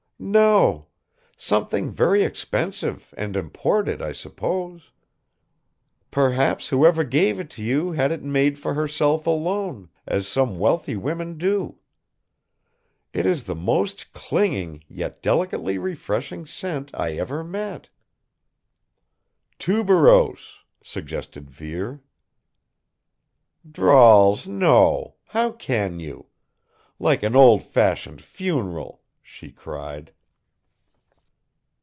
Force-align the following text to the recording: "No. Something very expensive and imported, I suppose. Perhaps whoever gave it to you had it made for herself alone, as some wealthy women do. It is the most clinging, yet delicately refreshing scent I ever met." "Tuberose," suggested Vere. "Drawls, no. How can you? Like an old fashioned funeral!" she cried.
"No. 0.23 0.85
Something 1.35 1.89
very 1.91 2.21
expensive 2.21 3.11
and 3.17 3.35
imported, 3.35 4.03
I 4.03 4.11
suppose. 4.11 4.91
Perhaps 6.11 6.67
whoever 6.67 7.03
gave 7.03 7.39
it 7.39 7.49
to 7.55 7.63
you 7.63 7.93
had 7.93 8.11
it 8.11 8.21
made 8.21 8.59
for 8.59 8.75
herself 8.75 9.25
alone, 9.25 9.89
as 10.05 10.27
some 10.27 10.59
wealthy 10.59 10.95
women 10.95 11.39
do. 11.39 11.79
It 13.13 13.25
is 13.25 13.45
the 13.45 13.55
most 13.55 14.13
clinging, 14.13 14.83
yet 14.87 15.23
delicately 15.23 15.79
refreshing 15.79 16.45
scent 16.45 16.91
I 16.93 17.13
ever 17.13 17.43
met." 17.43 17.89
"Tuberose," 19.57 20.59
suggested 20.83 21.49
Vere. 21.49 22.03
"Drawls, 23.69 24.45
no. 24.47 25.15
How 25.29 25.51
can 25.51 25.99
you? 25.99 26.27
Like 26.99 27.23
an 27.23 27.35
old 27.35 27.63
fashioned 27.63 28.21
funeral!" 28.21 29.01
she 29.23 29.49
cried. 29.49 30.11